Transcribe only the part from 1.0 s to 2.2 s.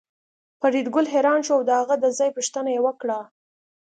حیران شو او د هغه د